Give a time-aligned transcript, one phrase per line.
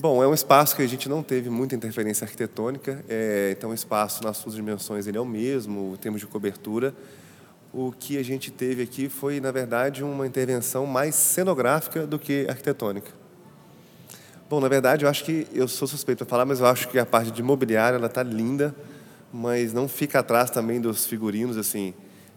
[0.00, 3.74] Bom, é um espaço que a gente não teve muita interferência arquitetônica, é, então o
[3.74, 6.94] espaço nas suas dimensões ele é o mesmo, em termos de cobertura.
[7.70, 12.46] O que a gente teve aqui foi, na verdade, uma intervenção mais cenográfica do que
[12.48, 13.10] arquitetônica.
[14.48, 16.98] Bom, na verdade, eu acho que eu sou suspeito para falar, mas eu acho que
[16.98, 18.74] a parte de mobiliário ela está linda,
[19.30, 21.92] mas não fica atrás também dos figurinos assim.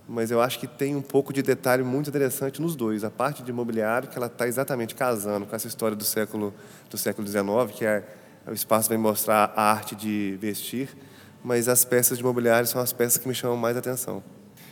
[0.07, 3.03] Mas eu acho que tem um pouco de detalhe muito interessante nos dois.
[3.03, 6.53] A parte de mobiliário que ela está exatamente casando com essa história do século
[6.89, 7.43] do século XIX,
[7.73, 8.03] que é
[8.45, 10.89] o espaço vai mostrar a arte de vestir,
[11.41, 14.21] mas as peças de mobiliário são as peças que me chamam mais atenção.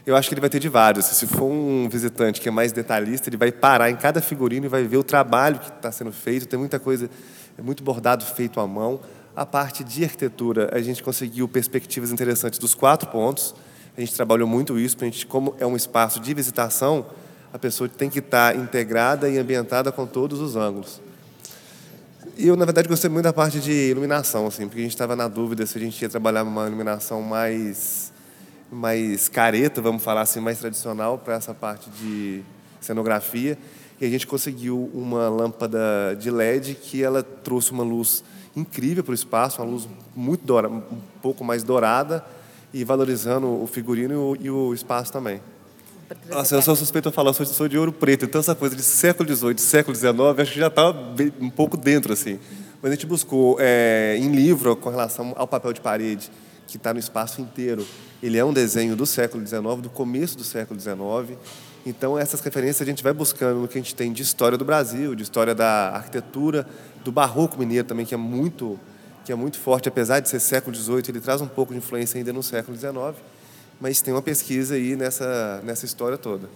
[0.05, 1.05] Eu acho que ele vai ter de vários.
[1.05, 4.69] Se for um visitante que é mais detalhista, ele vai parar em cada figurino e
[4.69, 6.47] vai ver o trabalho que está sendo feito.
[6.47, 7.09] Tem muita coisa,
[7.57, 8.99] é muito bordado feito à mão.
[9.35, 13.53] A parte de arquitetura, a gente conseguiu perspectivas interessantes dos quatro pontos.
[13.95, 17.05] A gente trabalhou muito isso, a gente, como é um espaço de visitação,
[17.51, 21.01] a pessoa tem que estar integrada e ambientada com todos os ângulos.
[22.37, 25.15] E eu, na verdade, gostei muito da parte de iluminação, assim, porque a gente estava
[25.15, 28.11] na dúvida se a gente ia trabalhar uma iluminação mais
[28.71, 32.41] mais careta, vamos falar assim, mais tradicional para essa parte de
[32.79, 33.57] cenografia.
[33.99, 38.23] E a gente conseguiu uma lâmpada de LED que ela trouxe uma luz
[38.55, 42.23] incrível para o espaço, uma luz muito dourada, um pouco mais dourada
[42.73, 45.41] e valorizando o figurino e o, e o espaço também.
[46.29, 48.83] Nossa, eu sou suspeito a falar, sou, sou de ouro preto, então essa coisa de
[48.83, 50.97] século XVIII, século XIX, acho que já estava
[51.39, 52.37] um pouco dentro, assim.
[52.81, 56.31] Mas a gente buscou é, em livro, com relação ao papel de parede,
[56.67, 57.85] que está no espaço inteiro.
[58.23, 61.37] Ele é um desenho do século XIX, do começo do século XIX.
[61.85, 64.65] Então, essas referências a gente vai buscando no que a gente tem de história do
[64.65, 66.65] Brasil, de história da arquitetura,
[67.03, 68.79] do barroco mineiro também, que é muito,
[69.25, 72.17] que é muito forte, apesar de ser século XVIII, ele traz um pouco de influência
[72.17, 72.93] ainda no século XIX,
[73.79, 76.49] mas tem uma pesquisa aí nessa, nessa história toda.